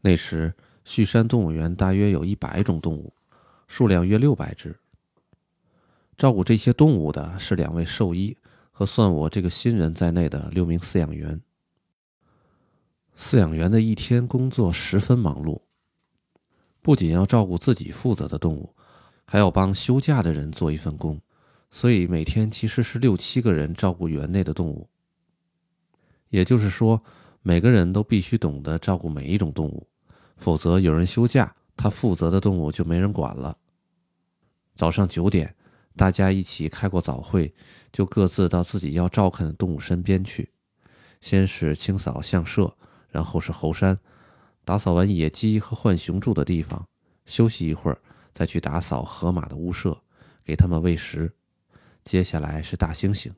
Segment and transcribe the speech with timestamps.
[0.00, 0.54] 那时，
[0.84, 3.12] 旭山动物园大约有一百种动物，
[3.66, 4.76] 数量约六百只。
[6.16, 8.36] 照顾这些动物的是两位兽医
[8.70, 11.40] 和算我这个新人在内的六名饲养员。
[13.16, 15.60] 饲养员的一天工作十分忙碌，
[16.80, 18.74] 不仅要照顾自己负责的动物，
[19.24, 21.20] 还要帮休假的人做一份工，
[21.70, 24.88] 所以每天其实是六七个人照顾园内的动物。
[26.30, 27.02] 也就是说，
[27.42, 29.86] 每个人都必须懂得照顾每一种动物，
[30.36, 33.56] 否则有人休假，他负责的动物就没人管了。
[34.74, 35.54] 早上九点，
[35.96, 37.54] 大家一起开过早会，
[37.92, 40.52] 就各自到自己要照看的动物身边去，
[41.20, 42.74] 先是清扫象舍。
[43.10, 43.98] 然后是猴山，
[44.66, 46.86] 打扫完野鸡和浣熊住的地方，
[47.24, 47.98] 休息一会儿，
[48.32, 49.98] 再去打扫河马的屋舍，
[50.44, 51.34] 给它们喂食。
[52.04, 53.32] 接下来是大猩猩。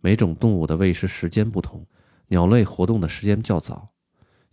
[0.00, 1.84] 每种动物的喂食时间不同，
[2.28, 3.86] 鸟类活动的时间较早，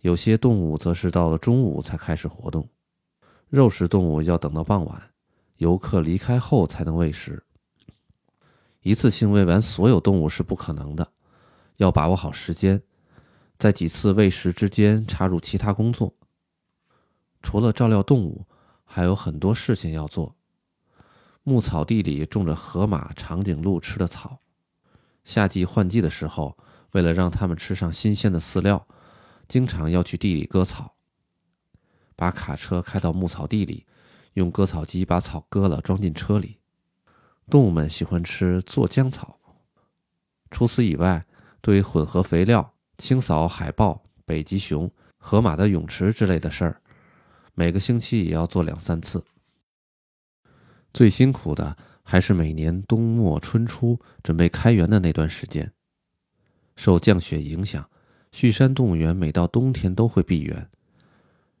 [0.00, 2.68] 有些动物则是到了中午才开始活动。
[3.48, 5.10] 肉食动物要等到傍晚，
[5.56, 7.42] 游客离开后才能喂食。
[8.82, 11.12] 一次性喂完所有动物是不可能的，
[11.76, 12.82] 要把握好时间。
[13.58, 16.12] 在几次喂食之间插入其他工作。
[17.42, 18.44] 除了照料动物，
[18.84, 20.34] 还有很多事情要做。
[21.44, 24.40] 牧草地里种着河马、长颈鹿吃的草。
[25.24, 26.56] 夏季换季的时候，
[26.92, 28.86] 为了让它们吃上新鲜的饲料，
[29.46, 30.96] 经常要去地里割草。
[32.16, 33.86] 把卡车开到牧草地里，
[34.34, 36.58] 用割草机把草割了装进车里。
[37.50, 39.38] 动物们喜欢吃做浆草。
[40.50, 41.26] 除此以外，
[41.60, 42.74] 对混合肥料。
[42.98, 46.80] 清扫海豹、北极熊、河马的泳池之类的事儿，
[47.54, 49.24] 每个星期也要做两三次。
[50.94, 55.72] 最辛苦的还是每年冬末春初准备开园的那段时间。
[56.76, 57.88] 受降雪影响，
[58.32, 60.68] 旭山动物园每到冬天都会闭园，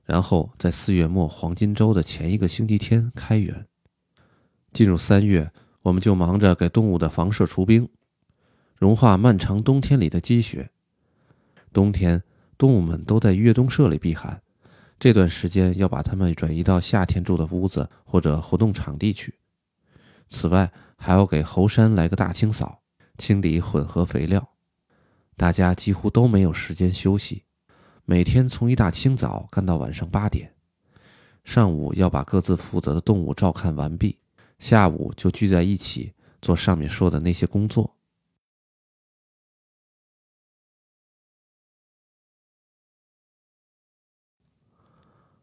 [0.04, 3.66] 然后在四月末黄金周的前一个星期天开园。
[4.72, 5.52] 进入三月，
[5.82, 7.88] 我们就忙着给动物的房舍除冰，
[8.76, 10.70] 融化漫长冬天里的积雪。
[11.72, 12.22] 冬天，
[12.56, 14.42] 动物们都在越冬舍里避寒，
[14.98, 19.34] 这段时间要把它们转移到夏天住的屋子或者活动场地去。
[20.28, 22.80] 此外，还要给猴山来个大清扫，
[23.18, 24.48] 清理混合肥料。
[25.42, 27.42] 大家几乎都没有时间休息，
[28.04, 30.54] 每天从一大清早干到晚上八点。
[31.42, 34.20] 上午要把各自负责的动物照看完毕，
[34.60, 37.96] 下午就聚在一起做上面说的那些工作。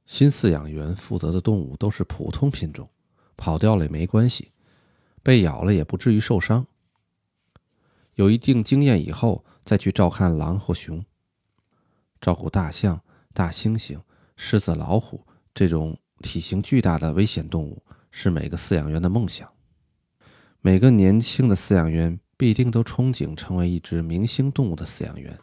[0.05, 2.89] 新饲养员负责的动物都是普通品种，
[3.35, 4.53] 跑掉了也没关系，
[5.21, 6.65] 被咬了也不至于受伤。
[8.15, 11.05] 有一定经验以后，再去照看狼或熊。
[12.19, 12.99] 照顾大象、
[13.35, 14.01] 大猩猩、
[14.35, 19.47] 狮子、老虎这种体型巨大的危险动物，是每个饲养员的梦想。
[20.61, 25.37] 每个年轻的饲养员必定都憧憬成为一只明星动物的饲养员。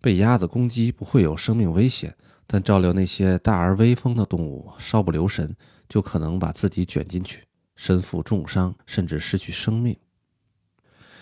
[0.00, 2.16] 被鸭子攻击不会有生命危险。
[2.46, 5.54] 但照料那些大而威风的动物，稍不留神
[5.90, 9.94] 就可能把自己卷进去，身负重伤，甚至失去生命。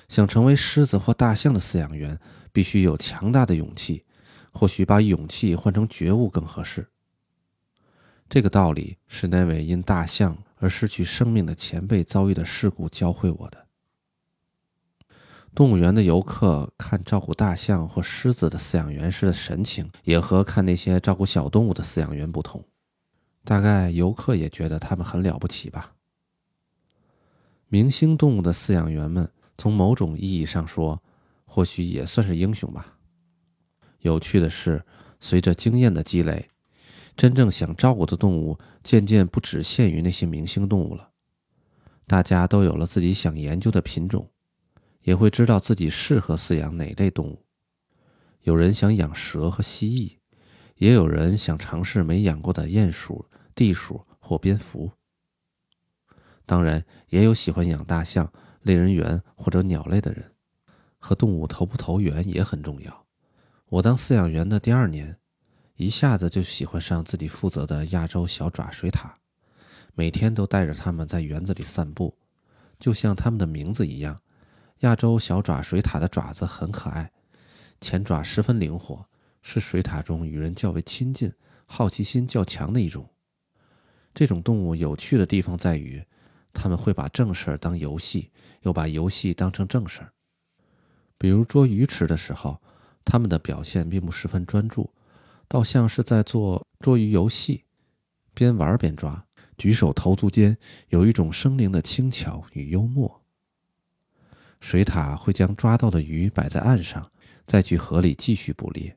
[0.08, 2.18] 想成为狮子或大象的饲养员，
[2.52, 4.04] 必须有强大的勇气，
[4.52, 6.88] 或许把勇气换成觉悟更合适。
[8.28, 13.66] 这个道理是那位因大象而失去生命的前辈遭遇的事故教会我的。
[15.54, 22.64] 动物园的游客看照顾大象或狮子的饲养员时的神情，也和看那些照顾小动物的饲养员不同。
[23.44, 25.94] 大概游客也觉得他们很了不起吧。
[27.68, 31.02] 明星动物的饲养员们，从某种意义上说，
[31.44, 32.96] 或许也算是英雄吧。
[34.00, 34.82] 有趣的是，
[35.20, 36.48] 随着经验的积累，
[37.14, 41.10] 真正想照顾的动物渐渐不只限于那些明星动物了。
[42.06, 44.30] 大家都有了自己想研究的品种。
[45.02, 47.46] 也会知道自己适合饲养哪类动物。
[48.42, 50.18] 有人想养蛇和蜥蜴，
[50.76, 53.24] 也有人想尝试没养过的鼹鼠、
[53.54, 54.90] 地鼠或蝙蝠。
[56.44, 58.30] 当然，也有喜欢养大象、
[58.62, 60.32] 类人猿或者鸟类的人。
[61.00, 63.06] 和动物投不投缘也很重要。
[63.68, 65.16] 我当饲养员的第二年，
[65.76, 69.12] 一下子就喜欢上自己负责的亚洲小爪水獭，
[69.94, 72.18] 每天都带着它们在园子里散步，
[72.80, 74.20] 就像它们的名字一样。
[74.80, 77.12] 亚洲小爪水獭的爪子很可爱，
[77.80, 79.06] 前爪十分灵活，
[79.40, 81.32] 是水獭中与人较为亲近、
[81.64, 83.08] 好奇心较强的一种。
[84.12, 86.04] 这种动物有趣的地方在于，
[86.52, 88.32] 他们会把正事儿当游戏，
[88.62, 90.12] 又把游戏当成正事儿。
[91.16, 92.60] 比如捉鱼吃的时候，
[93.04, 94.90] 他们的表现并不十分专注，
[95.48, 97.64] 倒像是在做捉鱼游戏，
[98.34, 99.26] 边玩边抓，
[99.56, 100.56] 举手投足间
[100.88, 103.22] 有一种生灵的轻巧与幽默。
[104.60, 107.10] 水獭会将抓到的鱼摆在岸上，
[107.46, 108.96] 再去河里继续捕猎。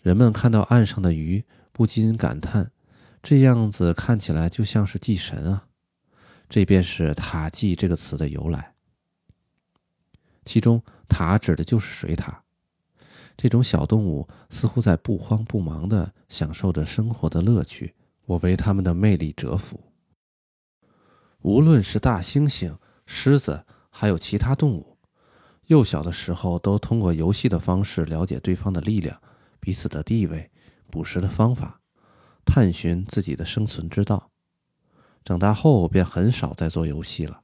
[0.00, 2.70] 人们看到岸上的鱼，不禁感叹：
[3.22, 5.66] 这样子看起来就像是祭神啊！
[6.48, 8.74] 这便是“塔祭”这个词的由来。
[10.48, 12.32] 其中“塔”指的就是水獭。
[13.36, 19.78] 这种小动物似乎在不慌不忙地享受着生活的乐趣，我为它们的魅力折服。
[21.42, 24.96] 无论是大猩猩、狮子，还有其他动物，
[25.66, 29.20] 幼小的时候都通过游戏的方式了解对方的力量、
[29.60, 30.50] 彼此的地位、
[30.90, 31.80] 捕食的方法，
[32.46, 34.30] 探寻自己的生存之道。
[35.22, 37.42] 长大后便很少再做游戏了，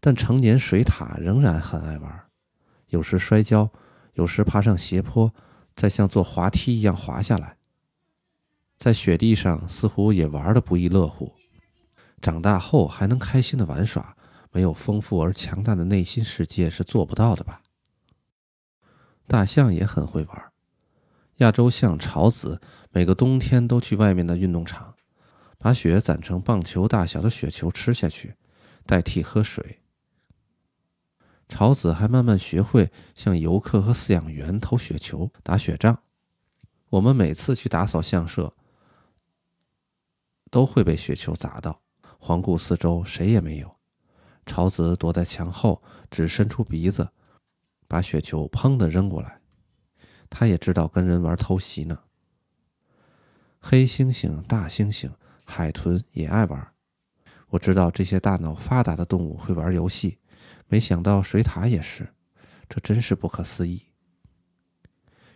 [0.00, 2.24] 但成年水獭仍然很爱玩，
[2.88, 3.70] 有时摔跤。
[4.14, 5.32] 有时爬上斜坡，
[5.76, 7.56] 再像坐滑梯一样滑下来，
[8.76, 11.36] 在雪地上似乎也玩得不亦乐乎。
[12.20, 14.16] 长大后还能开心的玩耍，
[14.50, 17.62] 没有丰富而强大的内心世界是做不到的吧？
[19.28, 20.52] 大象也很会玩，
[21.36, 22.60] 亚洲象朝子
[22.90, 24.96] 每个冬天都去外面的运动场，
[25.58, 28.34] 把雪攒成棒球大小的雪球吃下去，
[28.84, 29.78] 代替喝水。
[31.48, 36.02] 朝子还慢慢学会向游客和饲养员投雪球、打雪仗。
[36.90, 38.54] 我们每次去打扫象舍，
[40.50, 41.80] 都会被雪球砸到。
[42.18, 43.76] 环顾四周，谁也没有。
[44.44, 47.08] 朝子躲在墙后，只伸出鼻子，
[47.86, 49.40] 把雪球砰的扔过来。
[50.30, 51.98] 他也知道跟人玩偷袭呢。
[53.58, 55.10] 黑猩猩、大猩猩、
[55.44, 56.72] 海豚也爱玩。
[57.48, 60.18] 我知道这些大脑发达的动物会玩游戏。
[60.68, 62.14] 没想到水獭也是，
[62.68, 63.86] 这真是不可思议。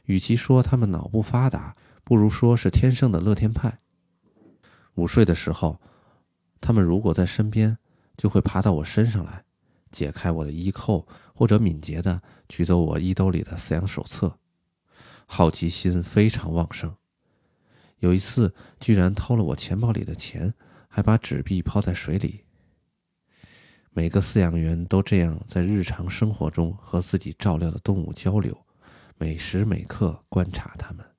[0.04, 3.80] 与其说他们脑部发达，不如说是天生的乐天派。
[4.94, 5.80] 午睡的时候，
[6.60, 7.78] 他们如果在身边，
[8.16, 9.44] 就会爬到我身上来，
[9.90, 14.38] 解开我的衣扣，或者敏捷地取走我衣兜里的饲养手册。
[15.24, 16.94] 好奇心非常旺盛，
[18.00, 20.52] 有一次居然偷了我钱包里的钱，
[20.88, 22.44] 还把纸币抛在水里。
[23.94, 28.56] 每个饲养员都这样在日常生活中和自己照料的动物交流，
[29.18, 31.11] 每时每刻观察它们。